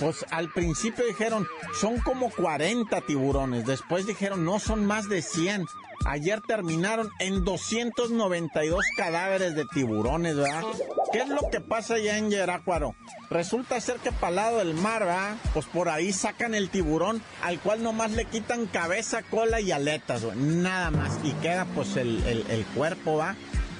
Pues 0.00 0.24
al 0.30 0.52
principio 0.52 1.06
dijeron, 1.06 1.46
son 1.80 1.98
como 1.98 2.30
40 2.30 3.00
tiburones, 3.02 3.66
después 3.66 4.06
dijeron, 4.06 4.44
no, 4.44 4.58
son 4.60 4.86
más 4.86 5.08
de 5.08 5.22
100. 5.22 5.66
Ayer 6.06 6.40
terminaron 6.40 7.10
en 7.18 7.44
292 7.44 8.84
cadáveres 8.96 9.56
de 9.56 9.64
tiburones, 9.66 10.36
¿verdad? 10.36 10.62
¿Qué 11.12 11.18
es 11.18 11.28
lo 11.28 11.40
que 11.50 11.60
pasa 11.60 11.94
allá 11.94 12.18
en 12.18 12.30
Yerácuaro? 12.30 12.94
Resulta 13.30 13.80
ser 13.80 13.96
que 13.96 14.12
para 14.12 14.28
el 14.28 14.36
lado 14.36 14.58
del 14.58 14.74
mar, 14.74 15.04
¿verdad? 15.04 15.36
Pues 15.52 15.66
por 15.66 15.88
ahí 15.88 16.12
sacan 16.12 16.54
el 16.54 16.70
tiburón, 16.70 17.20
al 17.42 17.58
cual 17.58 17.82
nomás 17.82 18.12
le 18.12 18.26
quitan 18.26 18.66
cabeza, 18.66 19.22
cola 19.22 19.60
y 19.60 19.72
aletas. 19.72 20.22
Nada 20.36 20.90
más. 20.92 21.18
Y 21.24 21.32
queda 21.32 21.64
pues 21.74 21.96
el 21.96 22.66
cuerpo, 22.74 23.16
¿va? 23.16 23.34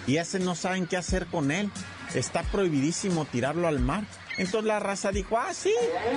Y 0.07 0.17
ese 0.17 0.41
no 0.41 0.55
saben 0.55 0.87
qué 0.87 0.97
hacer 0.97 1.27
con 1.27 1.51
él. 1.51 1.71
Está 2.15 2.43
prohibidísimo 2.43 3.27
tirarlo 3.27 3.69
al 3.69 3.79
mar. 3.79 4.05
Entonces 4.39 4.65
la 4.69 4.79
raza 4.79 5.11
dijo, 5.11 5.37
ah, 5.39 5.53
sí. 5.53 5.75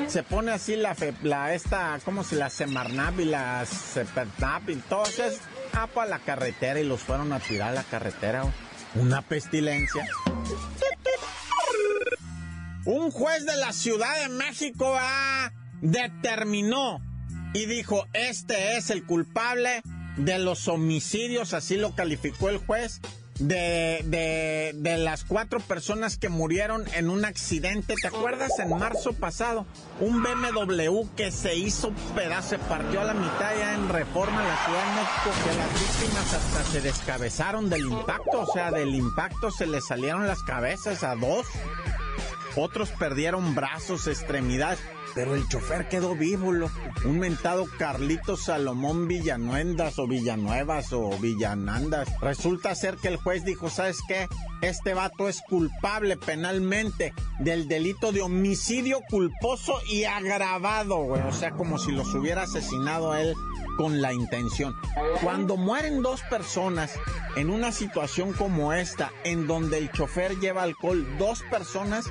Se 0.07 0.23
pone 0.23 0.51
así 0.51 0.75
la, 0.75 0.95
fe- 0.95 1.13
la 1.23 1.53
esta, 1.53 1.99
¿cómo 2.05 2.23
se 2.23 2.35
la 2.35 2.49
Semarnap 2.49 3.19
y 3.19 3.25
la 3.25 3.65
Sepernap 3.65 4.69
y 4.69 4.75
todo 4.77 5.03
eso. 5.03 5.23
es, 5.25 5.39
Ah, 5.73 5.87
para 5.87 6.09
la 6.09 6.19
carretera 6.19 6.79
y 6.79 6.83
los 6.83 6.99
fueron 7.01 7.31
a 7.33 7.39
tirar 7.39 7.69
a 7.69 7.73
la 7.73 7.83
carretera. 7.83 8.43
Una 8.95 9.21
pestilencia. 9.21 10.05
Un 12.85 13.11
juez 13.11 13.45
de 13.45 13.55
la 13.57 13.71
Ciudad 13.73 14.19
de 14.21 14.29
México 14.29 14.93
ah, 14.99 15.51
determinó 15.81 16.99
y 17.53 17.65
dijo, 17.67 18.05
este 18.13 18.77
es 18.77 18.89
el 18.89 19.03
culpable 19.05 19.81
de 20.17 20.39
los 20.39 20.67
homicidios, 20.67 21.53
así 21.53 21.77
lo 21.77 21.95
calificó 21.95 22.49
el 22.49 22.57
juez, 22.57 22.99
de, 23.41 24.01
de, 24.05 24.71
de 24.75 24.97
las 24.97 25.23
cuatro 25.23 25.59
personas 25.59 26.17
que 26.17 26.29
murieron 26.29 26.85
en 26.93 27.09
un 27.09 27.25
accidente. 27.25 27.95
¿Te 28.01 28.07
acuerdas 28.07 28.51
en 28.59 28.77
marzo 28.77 29.13
pasado? 29.13 29.65
Un 29.99 30.21
BMW 30.23 31.07
que 31.15 31.31
se 31.31 31.55
hizo 31.55 31.91
pedazo, 32.15 32.49
se 32.49 32.59
partió 32.59 33.01
a 33.01 33.05
la 33.05 33.13
mitad 33.13 33.55
ya 33.57 33.75
en 33.75 33.89
Reforma, 33.89 34.43
la 34.43 34.65
Ciudad 34.65 34.85
de 34.85 35.01
México, 35.01 35.31
que 35.43 35.57
las 35.57 35.73
víctimas 35.73 36.33
hasta 36.33 36.71
se 36.71 36.81
descabezaron 36.81 37.69
del 37.69 37.81
impacto, 37.81 38.41
o 38.41 38.53
sea, 38.53 38.71
del 38.71 38.95
impacto 38.95 39.51
se 39.51 39.65
les 39.67 39.85
salieron 39.85 40.27
las 40.27 40.41
cabezas 40.43 41.03
a 41.03 41.15
dos. 41.15 41.45
Otros 42.55 42.89
perdieron 42.89 43.55
brazos, 43.55 44.07
extremidades, 44.07 44.79
pero 45.15 45.35
el 45.35 45.47
chofer 45.47 45.87
quedó 45.87 46.15
vivo, 46.15 46.51
un 47.05 47.19
mentado 47.19 47.65
Carlito 47.77 48.37
Salomón 48.37 49.07
Villanuendas 49.07 49.99
o 49.99 50.07
Villanuevas 50.07 50.93
o 50.93 51.09
Villanandas. 51.19 52.09
Resulta 52.21 52.75
ser 52.75 52.95
que 52.97 53.09
el 53.09 53.17
juez 53.17 53.43
dijo, 53.43 53.69
¿sabes 53.69 53.99
qué? 54.07 54.27
Este 54.61 54.93
vato 54.93 55.27
es 55.27 55.41
culpable 55.47 56.17
penalmente 56.17 57.13
del 57.39 57.67
delito 57.67 58.11
de 58.11 58.21
homicidio 58.21 59.01
culposo 59.09 59.73
y 59.89 60.03
agravado, 60.03 60.97
güey. 60.97 61.21
O 61.23 61.33
sea, 61.33 61.51
como 61.51 61.77
si 61.77 61.91
los 61.91 62.13
hubiera 62.13 62.43
asesinado 62.43 63.11
a 63.11 63.21
él 63.21 63.33
con 63.81 63.99
la 63.99 64.13
intención. 64.13 64.75
Cuando 65.23 65.57
mueren 65.57 66.03
dos 66.03 66.21
personas 66.29 66.93
en 67.35 67.49
una 67.49 67.71
situación 67.71 68.31
como 68.31 68.73
esta, 68.73 69.11
en 69.23 69.47
donde 69.47 69.79
el 69.79 69.91
chofer 69.91 70.39
lleva 70.39 70.61
alcohol, 70.61 71.07
dos 71.17 71.41
personas, 71.49 72.05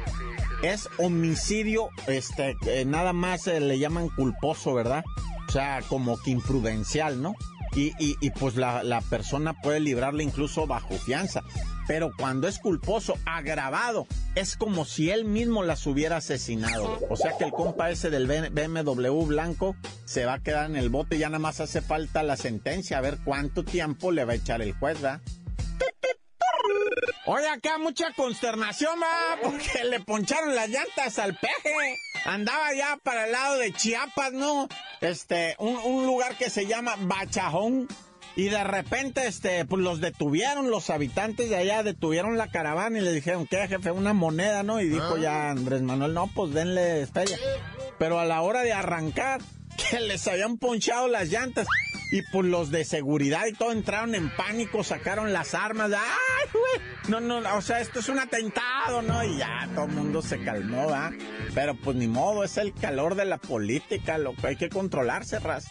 es 0.64 0.88
homicidio, 0.98 1.90
este, 2.08 2.56
nada 2.86 3.12
más 3.12 3.46
eh, 3.46 3.60
le 3.60 3.78
llaman 3.78 4.08
culposo, 4.08 4.74
¿verdad? 4.74 5.04
O 5.48 5.52
sea, 5.52 5.80
como 5.88 6.20
que 6.20 6.32
imprudencial, 6.32 7.22
¿no? 7.22 7.36
Y, 7.76 7.92
y, 8.00 8.16
y 8.20 8.30
pues 8.30 8.56
la, 8.56 8.82
la 8.82 9.00
persona 9.00 9.52
puede 9.52 9.78
librarle 9.78 10.24
incluso 10.24 10.66
bajo 10.66 10.94
fianza. 10.94 11.44
Pero 11.86 12.12
cuando 12.16 12.48
es 12.48 12.58
culposo, 12.58 13.18
agravado, 13.26 14.06
es 14.34 14.56
como 14.56 14.84
si 14.84 15.10
él 15.10 15.24
mismo 15.24 15.62
las 15.62 15.86
hubiera 15.86 16.18
asesinado. 16.18 16.98
O 17.08 17.16
sea 17.16 17.36
que 17.36 17.44
el 17.44 17.52
compa 17.52 17.90
ese 17.90 18.10
del 18.10 18.26
BMW 18.26 19.24
blanco 19.24 19.76
se 20.04 20.24
va 20.24 20.34
a 20.34 20.42
quedar 20.42 20.66
en 20.66 20.76
el 20.76 20.88
bote. 20.88 21.18
Ya 21.18 21.28
nada 21.28 21.38
más 21.38 21.60
hace 21.60 21.80
falta 21.80 22.22
la 22.22 22.36
sentencia, 22.36 22.98
a 22.98 23.00
ver 23.00 23.18
cuánto 23.24 23.64
tiempo 23.64 24.12
le 24.12 24.24
va 24.24 24.32
a 24.32 24.36
echar 24.36 24.62
el 24.62 24.72
juez, 24.72 25.00
¿verdad? 25.00 25.20
Oye, 27.26 27.48
acá 27.48 27.78
mucha 27.78 28.12
consternación, 28.14 28.98
va, 29.00 29.38
porque 29.42 29.84
le 29.84 30.00
poncharon 30.00 30.54
las 30.54 30.68
llantas 30.68 31.18
al 31.18 31.36
peje. 31.36 31.96
Andaba 32.24 32.72
ya 32.74 32.98
para 33.02 33.26
el 33.26 33.32
lado 33.32 33.58
de 33.58 33.72
Chiapas, 33.72 34.32
¿no? 34.32 34.68
Este, 35.00 35.54
un 35.58 36.06
lugar 36.06 36.36
que 36.36 36.50
se 36.50 36.66
llama 36.66 36.96
Bachajón. 36.98 37.88
Y 38.36 38.48
de 38.48 38.62
repente, 38.64 39.26
este, 39.26 39.64
pues 39.64 39.82
los 39.82 40.00
detuvieron, 40.00 40.70
los 40.70 40.90
habitantes 40.90 41.50
de 41.50 41.56
allá 41.56 41.82
detuvieron 41.82 42.38
la 42.38 42.48
caravana 42.48 42.98
y 42.98 43.02
le 43.02 43.12
dijeron, 43.12 43.46
¿qué, 43.46 43.66
jefe? 43.68 43.90
Una 43.90 44.12
moneda, 44.12 44.62
¿no? 44.62 44.80
Y 44.80 44.88
dijo 44.88 45.16
ya 45.16 45.50
Andrés 45.50 45.82
Manuel, 45.82 46.14
no, 46.14 46.28
pues 46.28 46.52
denle 46.52 47.06
feria. 47.06 47.38
Pero 47.98 48.20
a 48.20 48.24
la 48.24 48.40
hora 48.40 48.62
de 48.62 48.72
arrancar, 48.72 49.40
que 49.90 50.00
les 50.00 50.26
habían 50.28 50.58
ponchado 50.58 51.08
las 51.08 51.28
llantas. 51.28 51.66
Y 52.12 52.22
pues 52.32 52.46
los 52.46 52.70
de 52.70 52.84
seguridad 52.84 53.46
y 53.46 53.52
todo 53.52 53.70
entraron 53.70 54.16
en 54.16 54.34
pánico, 54.34 54.82
sacaron 54.82 55.32
las 55.32 55.54
armas. 55.54 55.92
¡Ay, 55.92 56.48
güey! 56.52 56.88
No, 57.08 57.20
no, 57.20 57.56
o 57.56 57.62
sea, 57.62 57.80
esto 57.80 58.00
es 58.00 58.08
un 58.08 58.18
atentado, 58.18 59.00
¿no? 59.02 59.22
Y 59.22 59.38
ya 59.38 59.68
todo 59.74 59.84
el 59.84 59.92
mundo 59.92 60.20
se 60.20 60.42
calmó, 60.42 60.88
¿va? 60.88 61.12
Pero 61.54 61.76
pues 61.76 61.96
ni 61.96 62.08
modo, 62.08 62.42
es 62.42 62.56
el 62.56 62.74
calor 62.74 63.14
de 63.14 63.26
la 63.26 63.38
política, 63.38 64.18
lo 64.18 64.34
que 64.34 64.48
hay 64.48 64.56
que 64.56 64.68
controlarse, 64.68 65.38
ras. 65.38 65.68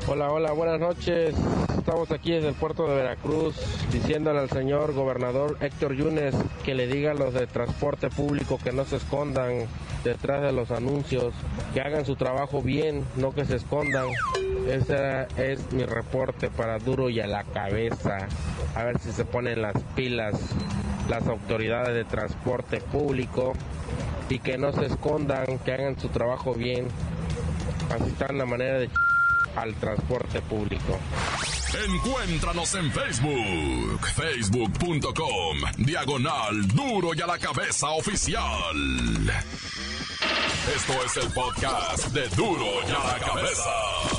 Hola, 0.08 0.32
hola, 0.32 0.52
buenas 0.52 0.80
noches. 0.80 1.34
Estamos 1.76 2.12
aquí 2.12 2.32
desde 2.32 2.50
el 2.50 2.54
puerto 2.54 2.88
de 2.88 2.96
Veracruz 2.96 3.56
diciéndole 3.92 4.38
al 4.38 4.52
señor 4.52 4.94
gobernador 4.94 5.58
Héctor 5.62 5.96
Yunes 5.96 6.36
que 6.64 6.76
le 6.76 6.86
diga 6.86 7.10
a 7.12 7.16
los 7.16 7.34
de 7.34 7.48
transporte 7.48 8.12
público 8.12 8.60
que 8.64 8.72
no 8.72 8.86
se 8.86 8.98
escondan 8.98 9.68
detrás 10.04 10.44
de 10.44 10.52
los 10.52 10.72
anuncios, 10.72 11.34
que 11.74 11.82
hagan 11.82 12.06
su 12.06 12.16
trabajo 12.16 12.62
bien, 12.62 13.06
no 13.16 13.34
que 13.34 13.46
se 13.46 13.56
escondan. 13.56 14.08
Ese 14.68 15.28
es 15.38 15.72
mi 15.72 15.86
reporte 15.86 16.50
para 16.50 16.80
duro 16.80 17.10
y 17.10 17.20
a 17.20 17.28
la 17.28 17.44
cabeza. 17.44 18.28
A 18.76 18.84
ver 18.84 19.00
si 19.00 19.12
se 19.12 19.26
ponen 19.26 19.62
las 19.62 19.76
pilas 19.96 20.36
las 21.10 21.28
autoridades 21.28 21.96
de 21.96 22.06
transporte 22.06 22.80
público 22.80 23.54
y 24.30 24.40
que 24.40 24.58
no 24.58 24.72
se 24.72 24.86
escondan, 24.86 25.58
que 25.66 25.74
hagan 25.74 26.00
su 26.00 26.10
trabajo 26.10 26.54
bien. 26.54 26.88
Así 27.92 28.10
está 28.12 28.32
la 28.32 28.46
manera 28.46 28.78
de 28.78 28.90
al 29.56 29.74
transporte 29.76 30.42
público. 30.42 31.00
Encuéntranos 31.86 32.76
en 32.76 32.92
Facebook, 32.92 34.08
facebook.com, 34.16 35.58
diagonal 35.78 36.68
duro 36.68 37.12
y 37.16 37.22
a 37.22 37.28
la 37.28 37.38
cabeza 37.38 37.90
oficial. 37.90 38.46
Esto 40.76 40.94
es 41.06 41.18
el 41.18 41.32
podcast 41.32 42.08
de 42.08 42.28
duro 42.30 42.66
y 42.88 42.92
a 42.92 43.14
la 43.14 43.20
cabeza. 43.20 44.19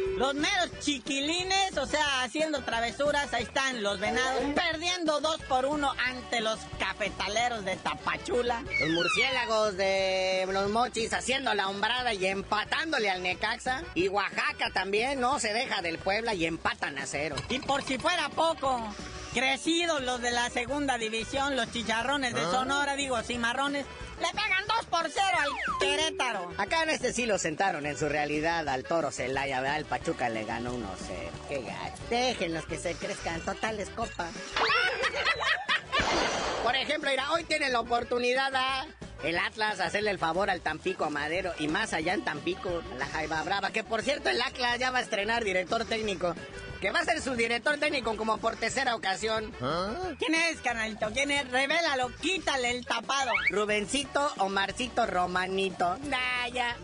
los 0.21 0.35
meros 0.35 0.69
chiquilines, 0.81 1.75
o 1.79 1.87
sea, 1.87 2.21
haciendo 2.21 2.61
travesuras, 2.63 3.33
ahí 3.33 3.41
están 3.41 3.81
los 3.81 3.99
venados, 3.99 4.43
perdiendo 4.53 5.19
dos 5.19 5.41
por 5.49 5.65
uno 5.65 5.91
ante 5.97 6.41
los 6.41 6.59
cafetaleros 6.77 7.65
de 7.65 7.75
Tapachula. 7.77 8.63
Los 8.81 8.89
murciélagos 8.91 9.77
de 9.77 10.47
los 10.47 10.69
mochis 10.69 11.11
haciendo 11.13 11.55
la 11.55 11.69
hombrada 11.69 12.13
y 12.13 12.27
empatándole 12.27 13.09
al 13.09 13.23
Necaxa. 13.23 13.81
Y 13.95 14.09
Oaxaca 14.09 14.69
también 14.71 15.19
no 15.19 15.39
se 15.39 15.53
deja 15.53 15.81
del 15.81 15.97
Puebla 15.97 16.35
y 16.35 16.45
empatan 16.45 16.99
a 16.99 17.07
cero. 17.07 17.35
Y 17.49 17.57
por 17.57 17.81
si 17.81 17.97
fuera 17.97 18.29
poco, 18.29 18.79
crecidos 19.33 20.03
los 20.03 20.21
de 20.21 20.29
la 20.29 20.51
segunda 20.51 20.99
división, 20.99 21.55
los 21.55 21.71
chicharrones 21.71 22.35
de 22.35 22.41
ah. 22.41 22.51
Sonora, 22.51 22.95
digo, 22.95 23.19
cimarrones, 23.23 23.87
le 24.21 24.29
pegan 24.29 24.65
2 24.67 24.85
por 24.85 25.09
0 25.09 25.25
al 25.39 25.49
Querétaro. 25.79 26.51
Acá 26.57 26.83
en 26.83 26.89
este 26.89 27.13
sí 27.13 27.25
lo 27.25 27.37
sentaron 27.37 27.85
en 27.85 27.97
su 27.97 28.07
realidad 28.07 28.67
al 28.69 28.83
Toro 28.83 29.11
Celaya, 29.11 29.61
¿verdad? 29.61 29.77
El 29.77 29.85
Pachuca 29.85 30.29
le 30.29 30.45
ganó 30.45 30.73
1-0. 30.73 30.81
Qué 31.49 31.61
gacho. 31.61 32.03
Déjenlos 32.09 32.65
que 32.65 32.77
se 32.77 32.95
crezcan, 32.95 33.41
totales 33.41 33.89
copa. 33.89 34.29
Por 36.63 36.75
ejemplo, 36.75 37.09
mira, 37.09 37.31
hoy 37.31 37.43
tienen 37.43 37.73
la 37.73 37.79
oportunidad 37.79 38.55
a 38.55 38.85
el 39.23 39.37
Atlas 39.37 39.79
hacerle 39.79 40.11
el 40.11 40.19
favor 40.19 40.49
al 40.49 40.61
Tampico 40.61 41.05
a 41.05 41.09
Madero 41.09 41.53
y 41.59 41.67
más 41.67 41.93
allá 41.93 42.13
en 42.13 42.23
Tampico, 42.23 42.81
la 42.97 43.05
Jaiba 43.05 43.43
Brava, 43.43 43.71
que 43.71 43.83
por 43.83 44.01
cierto 44.01 44.29
el 44.29 44.41
Atlas 44.41 44.79
ya 44.79 44.89
va 44.89 44.99
a 44.99 45.01
estrenar 45.01 45.43
director 45.43 45.85
técnico 45.85 46.35
que 46.81 46.91
va 46.91 46.99
a 46.99 47.05
ser 47.05 47.21
su 47.21 47.35
director 47.35 47.77
técnico 47.77 48.17
como 48.17 48.39
por 48.39 48.55
tercera 48.55 48.95
ocasión. 48.95 49.53
¿Ah? 49.61 49.93
¿Quién 50.17 50.33
es, 50.33 50.59
canalito? 50.61 51.11
¿Quién 51.13 51.29
es? 51.29 51.49
Revélalo, 51.49 52.09
quítale 52.19 52.71
el 52.71 52.85
tapado. 52.85 53.31
Rubencito 53.51 54.33
o 54.39 54.49
Marcito 54.49 55.05
Romanito. 55.05 55.97
Naya. 56.05 56.75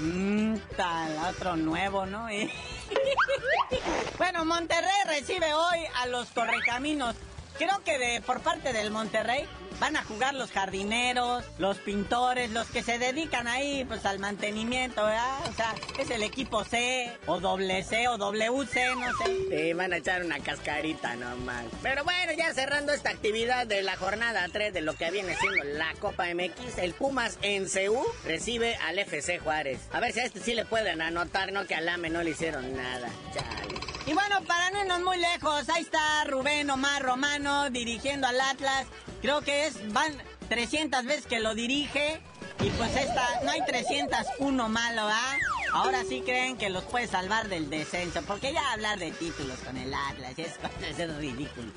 Mmm, 0.00 0.56
tal, 0.76 1.16
otro 1.30 1.56
nuevo, 1.56 2.04
¿no? 2.04 2.28
bueno, 4.18 4.44
Monterrey 4.44 4.90
recibe 5.06 5.52
hoy 5.54 5.78
a 5.96 6.06
los 6.06 6.28
Correcaminos. 6.28 7.16
Creo 7.56 7.82
que 7.84 7.98
de 7.98 8.20
por 8.20 8.40
parte 8.40 8.74
del 8.74 8.90
Monterrey 8.90 9.48
van 9.80 9.96
a 9.96 10.04
jugar 10.04 10.34
los 10.34 10.50
jardineros, 10.50 11.44
los 11.58 11.78
pintores, 11.78 12.50
los 12.50 12.68
que 12.68 12.82
se 12.82 12.98
dedican 12.98 13.46
ahí 13.46 13.84
pues 13.84 14.04
al 14.06 14.18
mantenimiento, 14.18 15.04
¿verdad? 15.04 15.38
O 15.48 15.52
sea, 15.52 15.74
es 15.98 16.10
el 16.10 16.22
equipo 16.22 16.64
C 16.64 17.12
o 17.26 17.40
doble 17.40 17.82
C 17.84 18.08
o 18.08 18.18
WC, 18.18 18.96
no 18.96 19.12
sé. 19.18 19.36
Sí, 19.50 19.72
van 19.72 19.92
a 19.92 19.98
echar 19.98 20.24
una 20.24 20.38
cascarita 20.40 21.16
nomás. 21.16 21.64
Pero 21.82 22.04
bueno, 22.04 22.32
ya 22.32 22.52
cerrando 22.54 22.92
esta 22.92 23.10
actividad 23.10 23.66
de 23.66 23.82
la 23.82 23.96
jornada 23.96 24.46
3 24.52 24.72
de 24.72 24.80
lo 24.80 24.94
que 24.94 25.10
viene 25.10 25.36
siendo 25.36 25.64
la 25.64 25.92
Copa 26.00 26.26
MX, 26.34 26.78
el 26.78 26.94
Pumas 26.94 27.38
en 27.42 27.66
CU 27.68 28.04
recibe 28.24 28.76
al 28.76 28.98
FC 28.98 29.38
Juárez. 29.38 29.80
A 29.92 30.00
ver 30.00 30.12
si 30.12 30.20
a 30.20 30.24
este 30.24 30.40
sí 30.40 30.54
le 30.54 30.64
pueden 30.64 31.02
anotar, 31.02 31.52
¿no? 31.52 31.66
Que 31.66 31.74
al 31.74 31.88
AME 31.88 32.10
no 32.10 32.22
le 32.22 32.30
hicieron 32.30 32.76
nada. 32.76 33.08
Chale. 33.32 33.97
Y 34.08 34.14
bueno, 34.14 34.42
para 34.44 34.70
no 34.70 34.80
irnos 34.80 35.02
muy 35.02 35.18
lejos, 35.18 35.68
ahí 35.68 35.82
está 35.82 36.24
Rubén 36.24 36.70
Omar 36.70 37.02
Romano 37.02 37.68
dirigiendo 37.68 38.26
al 38.26 38.40
Atlas. 38.40 38.86
Creo 39.20 39.42
que 39.42 39.66
es, 39.66 39.92
van 39.92 40.14
300 40.48 41.04
veces 41.04 41.26
que 41.26 41.40
lo 41.40 41.54
dirige. 41.54 42.18
Y 42.60 42.70
pues 42.70 42.96
esta, 42.96 43.40
no 43.44 43.50
hay 43.50 43.62
301 43.66 44.68
malo, 44.70 45.02
¿ah? 45.02 45.36
Ahora 45.74 46.04
sí 46.08 46.22
creen 46.24 46.56
que 46.56 46.70
los 46.70 46.84
puede 46.84 47.06
salvar 47.06 47.50
del 47.50 47.68
descenso. 47.68 48.22
Porque 48.22 48.54
ya 48.54 48.72
hablar 48.72 48.98
de 48.98 49.10
títulos 49.10 49.58
con 49.58 49.76
el 49.76 49.92
Atlas 49.92 50.38
es, 50.38 50.54
es 50.98 51.16
ridículo. 51.18 51.70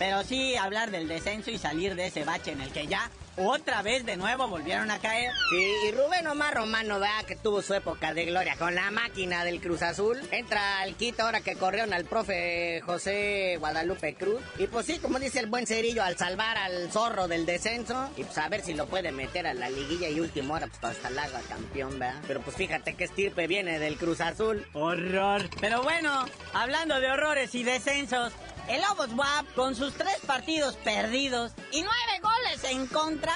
Pero 0.00 0.24
sí 0.24 0.56
hablar 0.56 0.90
del 0.90 1.06
descenso 1.06 1.52
y 1.52 1.58
salir 1.58 1.94
de 1.94 2.08
ese 2.08 2.24
bache 2.24 2.50
en 2.50 2.62
el 2.62 2.72
que 2.72 2.88
ya 2.88 3.12
otra 3.36 3.82
vez 3.82 4.04
de 4.04 4.16
nuevo 4.16 4.48
volvieron 4.48 4.90
a 4.90 4.98
caer. 4.98 5.32
Sí, 5.50 5.74
y 5.88 5.92
Rubén 5.92 6.26
Omar 6.26 6.54
Romano, 6.54 6.98
vea 7.00 7.22
que 7.26 7.36
tuvo 7.36 7.62
su 7.62 7.74
época 7.74 8.14
de 8.14 8.24
gloria 8.24 8.56
con 8.56 8.74
la 8.74 8.90
máquina 8.90 9.44
del 9.44 9.60
Cruz 9.60 9.82
Azul. 9.82 10.18
Entra 10.30 10.80
al 10.80 10.94
quito 10.96 11.22
ahora 11.22 11.40
que 11.40 11.56
corrieron 11.56 11.92
al 11.92 12.04
profe 12.04 12.80
José 12.84 13.56
Guadalupe 13.58 14.14
Cruz. 14.14 14.40
Y 14.58 14.66
pues 14.66 14.86
sí, 14.86 14.98
como 14.98 15.18
dice 15.18 15.40
el 15.40 15.46
buen 15.46 15.66
Cerillo, 15.66 16.02
al 16.02 16.16
salvar 16.16 16.56
al 16.56 16.90
zorro 16.90 17.28
del 17.28 17.46
descenso. 17.46 18.10
Y 18.16 18.24
pues 18.24 18.38
a 18.38 18.48
ver 18.48 18.62
si 18.62 18.74
lo 18.74 18.86
puede 18.86 19.12
meter 19.12 19.46
a 19.46 19.54
la 19.54 19.68
liguilla 19.68 20.08
y 20.08 20.20
último 20.20 20.54
hora, 20.54 20.66
pues 20.66 20.96
hasta 20.96 21.10
la 21.10 21.24
haga 21.24 21.40
campeón, 21.48 21.98
vea. 21.98 22.20
Pero 22.26 22.40
pues 22.40 22.56
fíjate 22.56 22.94
que 22.94 23.04
estirpe 23.04 23.46
viene 23.46 23.78
del 23.78 23.96
Cruz 23.96 24.20
Azul. 24.20 24.66
Horror. 24.72 25.48
Pero 25.60 25.82
bueno, 25.82 26.24
hablando 26.52 27.00
de 27.00 27.10
horrores 27.10 27.54
y 27.54 27.62
descensos, 27.62 28.32
el 28.68 28.80
Lobos 28.82 29.10
WAP, 29.14 29.54
con 29.54 29.74
sus 29.74 29.94
tres 29.94 30.18
partidos 30.26 30.74
perdidos 30.76 31.52
y 31.70 31.82
nueve 31.82 32.20
goles 32.20 32.35
en 32.70 32.86
contra, 32.86 33.34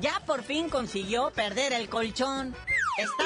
ya 0.00 0.20
por 0.26 0.42
fin 0.42 0.68
consiguió 0.68 1.30
perder 1.30 1.72
el 1.72 1.88
colchón. 1.88 2.54
está 2.98 3.24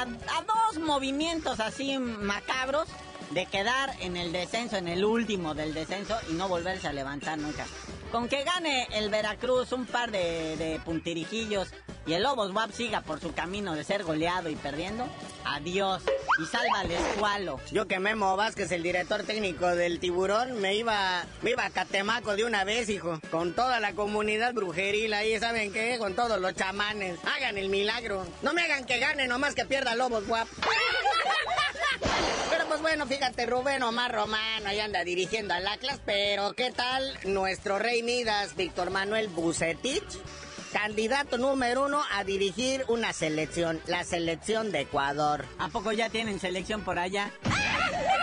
a, 0.00 0.42
dos 0.42 0.82
movimientos 0.82 1.60
así 1.60 1.98
macabros 1.98 2.88
de 3.30 3.46
quedar 3.46 3.94
en 4.00 4.16
el 4.16 4.32
descenso, 4.32 4.76
en 4.76 4.88
el 4.88 5.04
último 5.04 5.54
del 5.54 5.74
descenso 5.74 6.16
y 6.30 6.34
no 6.34 6.48
volverse 6.48 6.88
a 6.88 6.92
levantar 6.92 7.38
nunca. 7.38 7.66
Con 8.12 8.28
que 8.28 8.44
gane 8.44 8.86
el 8.92 9.10
Veracruz 9.10 9.72
un 9.72 9.86
par 9.86 10.10
de, 10.10 10.56
de 10.56 10.80
puntirijillos 10.84 11.72
y 12.06 12.12
el 12.12 12.22
Lobos 12.22 12.52
WAP 12.52 12.70
siga 12.70 13.00
por 13.00 13.20
su 13.20 13.34
camino 13.34 13.74
de 13.74 13.82
ser 13.82 14.04
goleado 14.04 14.48
y 14.48 14.54
perdiendo, 14.54 15.08
adiós. 15.44 16.02
Y 16.38 16.46
salva 16.46 16.80
al 16.80 16.90
escualo. 16.90 17.58
Yo 17.72 17.88
que 17.88 17.98
Memo 17.98 18.36
Vázquez, 18.36 18.70
el 18.70 18.82
director 18.82 19.24
técnico 19.24 19.66
del 19.74 19.98
tiburón, 19.98 20.60
me 20.60 20.74
iba, 20.74 21.24
me 21.42 21.52
iba 21.52 21.64
a 21.64 21.70
Catemaco 21.70 22.36
de 22.36 22.44
una 22.44 22.62
vez, 22.64 22.88
hijo. 22.90 23.18
Con 23.30 23.54
toda 23.54 23.80
la 23.80 23.94
comunidad 23.94 24.52
brujeril 24.52 25.14
ahí, 25.14 25.38
¿saben 25.40 25.72
qué? 25.72 25.96
Con 25.98 26.14
todos 26.14 26.40
los 26.40 26.54
chamanes. 26.54 27.18
Hagan 27.24 27.58
el 27.58 27.70
milagro. 27.70 28.26
No 28.42 28.52
me 28.52 28.62
hagan 28.62 28.84
que 28.84 28.98
gane, 28.98 29.26
nomás 29.26 29.54
que 29.54 29.64
pierda 29.64 29.96
Lobos 29.96 30.28
WAP. 30.28 30.46
Pero 32.50 32.66
pues 32.68 32.82
bueno, 32.82 33.06
fíjate, 33.06 33.46
Rubén 33.46 33.82
Omar 33.82 34.12
Romano 34.12 34.68
ahí 34.68 34.78
anda 34.78 35.02
dirigiendo 35.04 35.54
al 35.54 35.66
Atlas, 35.66 36.00
pero 36.04 36.52
¿qué 36.52 36.70
tal 36.70 37.18
nuestro 37.24 37.78
rey 37.78 38.02
Midas, 38.02 38.54
Víctor 38.54 38.90
Manuel 38.90 39.28
Bucetich? 39.28 40.04
Candidato 40.72 41.38
número 41.38 41.86
uno 41.86 42.02
a 42.12 42.24
dirigir 42.24 42.84
una 42.88 43.12
selección, 43.12 43.80
la 43.86 44.04
selección 44.04 44.72
de 44.72 44.80
Ecuador. 44.80 45.44
¿A 45.58 45.68
poco 45.68 45.92
ya 45.92 46.10
tienen 46.10 46.40
selección 46.40 46.82
por 46.82 46.98
allá? 46.98 47.30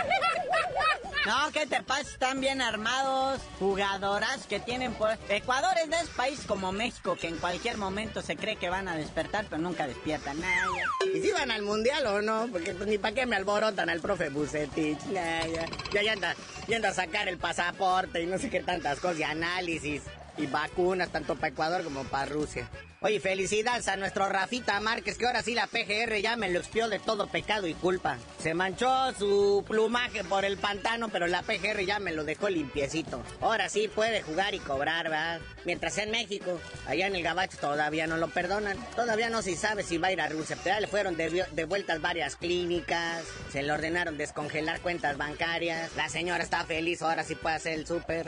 No, 1.26 1.50
¿qué 1.52 1.66
te 1.66 1.82
pasa? 1.82 2.02
Están 2.02 2.42
bien 2.42 2.60
armados, 2.60 3.40
jugadoras 3.58 4.46
que 4.46 4.60
tienen 4.60 4.92
por... 4.92 5.08
Ecuador 5.30 5.72
es 5.82 5.88
de 5.88 5.96
ese 5.96 6.12
país 6.14 6.40
como 6.46 6.70
México, 6.70 7.16
que 7.18 7.28
en 7.28 7.38
cualquier 7.38 7.78
momento 7.78 8.20
se 8.20 8.36
cree 8.36 8.56
que 8.56 8.68
van 8.68 8.88
a 8.88 8.96
despertar, 8.96 9.46
pero 9.48 9.62
nunca 9.62 9.86
despiertan. 9.86 10.38
Nah, 10.38 10.66
¿Y 11.14 11.22
si 11.22 11.32
van 11.32 11.50
al 11.50 11.62
mundial 11.62 12.06
o 12.08 12.20
no? 12.20 12.46
Porque 12.52 12.74
pues, 12.74 12.86
ni 12.90 12.98
para 12.98 13.14
qué 13.14 13.24
me 13.24 13.36
alborotan 13.36 13.88
al 13.88 14.00
profe 14.00 14.28
Bucetich. 14.28 15.00
Nah, 15.06 15.46
ya, 15.46 15.66
ya, 15.94 16.02
ya 16.02 16.12
anda, 16.12 16.36
ya 16.68 16.76
anda 16.76 16.90
a 16.90 16.94
sacar 16.94 17.26
el 17.26 17.38
pasaporte 17.38 18.20
y 18.20 18.26
no 18.26 18.36
sé 18.36 18.50
qué 18.50 18.60
tantas 18.60 19.00
cosas, 19.00 19.20
y 19.20 19.22
análisis 19.22 20.02
y 20.36 20.46
vacunas, 20.46 21.10
tanto 21.10 21.34
para 21.34 21.48
Ecuador 21.48 21.84
como 21.84 22.04
para 22.04 22.26
Rusia. 22.26 22.68
Oye, 23.04 23.20
felicidades 23.20 23.86
a 23.88 23.96
nuestro 23.96 24.30
Rafita 24.30 24.80
Márquez, 24.80 25.18
que 25.18 25.26
ahora 25.26 25.42
sí 25.42 25.54
la 25.54 25.66
PGR 25.66 26.22
ya 26.22 26.36
me 26.38 26.48
lo 26.48 26.58
expió 26.58 26.88
de 26.88 26.98
todo 26.98 27.26
pecado 27.26 27.66
y 27.66 27.74
culpa. 27.74 28.16
Se 28.38 28.54
manchó 28.54 29.12
su 29.18 29.62
plumaje 29.68 30.24
por 30.24 30.46
el 30.46 30.56
pantano, 30.56 31.10
pero 31.10 31.26
la 31.26 31.42
PGR 31.42 31.84
ya 31.84 31.98
me 31.98 32.14
lo 32.14 32.24
dejó 32.24 32.48
limpiecito. 32.48 33.22
Ahora 33.42 33.68
sí 33.68 33.88
puede 33.88 34.22
jugar 34.22 34.54
y 34.54 34.58
cobrar, 34.58 35.10
¿verdad? 35.10 35.42
Mientras 35.66 35.98
en 35.98 36.12
México, 36.12 36.58
allá 36.86 37.06
en 37.06 37.14
el 37.14 37.22
Gabacho 37.22 37.58
todavía 37.58 38.06
no 38.06 38.16
lo 38.16 38.28
perdonan. 38.28 38.78
Todavía 38.96 39.28
no 39.28 39.42
se 39.42 39.54
sabe 39.54 39.82
si 39.82 39.98
va 39.98 40.08
a 40.08 40.12
ir 40.12 40.22
a 40.22 40.30
Rusia, 40.30 40.56
pero 40.64 40.76
ya 40.76 40.80
le 40.80 40.86
fueron 40.86 41.14
devueltas 41.18 42.00
varias 42.00 42.36
clínicas, 42.36 43.22
se 43.52 43.62
le 43.62 43.70
ordenaron 43.70 44.16
descongelar 44.16 44.80
cuentas 44.80 45.18
bancarias. 45.18 45.94
La 45.94 46.08
señora 46.08 46.42
está 46.42 46.64
feliz, 46.64 47.02
ahora 47.02 47.22
sí 47.22 47.34
puede 47.34 47.56
hacer 47.56 47.74
el 47.74 47.86
súper. 47.86 48.26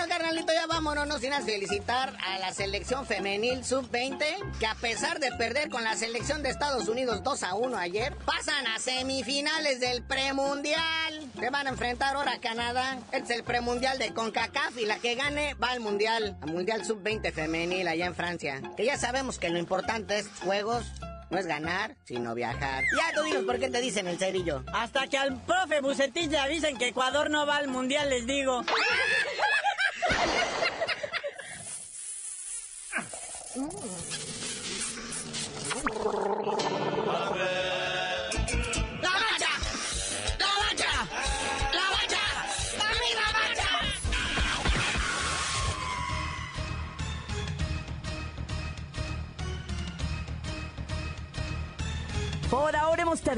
Bueno, 0.00 0.14
carnalito, 0.16 0.50
ya 0.54 0.66
vámonos, 0.66 1.06
no 1.06 1.18
sin 1.18 1.30
felicitar 1.44 2.16
a 2.26 2.38
la 2.38 2.54
selección 2.54 3.04
femenil 3.04 3.62
sub-20, 3.62 4.58
que 4.58 4.66
a 4.66 4.74
pesar 4.74 5.20
de 5.20 5.30
perder 5.32 5.68
con 5.68 5.84
la 5.84 5.94
selección 5.94 6.42
de 6.42 6.48
Estados 6.48 6.88
Unidos 6.88 7.22
2 7.22 7.42
a 7.42 7.54
1 7.54 7.76
ayer, 7.76 8.16
pasan 8.24 8.66
a 8.66 8.78
semifinales 8.78 9.78
del 9.78 10.02
premundial. 10.02 11.30
Se 11.38 11.50
van 11.50 11.66
a 11.66 11.70
enfrentar 11.70 12.16
ahora 12.16 12.32
a 12.32 12.40
Canadá. 12.40 12.98
Este 13.12 13.34
es 13.34 13.38
el 13.40 13.44
premundial 13.44 13.98
de 13.98 14.14
CONCACAF 14.14 14.78
y 14.78 14.86
la 14.86 14.96
que 14.96 15.16
gane 15.16 15.52
va 15.62 15.72
al 15.72 15.80
mundial, 15.80 16.38
al 16.40 16.50
mundial 16.50 16.82
sub-20 16.82 17.30
femenil 17.34 17.86
allá 17.86 18.06
en 18.06 18.14
Francia. 18.14 18.62
Que 18.78 18.86
ya 18.86 18.96
sabemos 18.96 19.38
que 19.38 19.50
lo 19.50 19.58
importante 19.58 20.20
estos 20.20 20.40
juegos 20.40 20.86
no 21.30 21.38
es 21.38 21.46
ganar, 21.46 21.94
sino 22.04 22.34
viajar. 22.34 22.84
Ya 22.96 23.14
tú 23.14 23.22
dinos 23.22 23.44
por 23.44 23.58
qué 23.58 23.68
te 23.68 23.80
dicen 23.80 24.08
el 24.08 24.18
cerillo. 24.18 24.64
Hasta 24.72 25.06
que 25.06 25.16
al 25.16 25.40
profe 25.42 25.80
Bucetich 25.80 26.30
le 26.30 26.38
avisen 26.38 26.76
que 26.76 26.88
Ecuador 26.88 27.30
no 27.30 27.46
va 27.46 27.56
al 27.56 27.68
mundial, 27.68 28.10
les 28.10 28.26
digo. 28.26 28.62